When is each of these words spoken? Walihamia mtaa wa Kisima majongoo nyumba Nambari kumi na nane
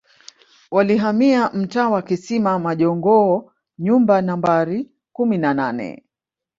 Walihamia 0.71 1.49
mtaa 1.53 1.89
wa 1.89 2.01
Kisima 2.01 2.59
majongoo 2.59 3.51
nyumba 3.79 4.21
Nambari 4.21 4.89
kumi 5.13 5.37
na 5.37 5.53
nane 5.53 6.03